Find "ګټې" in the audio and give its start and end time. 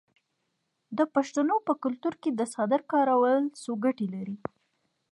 3.83-4.07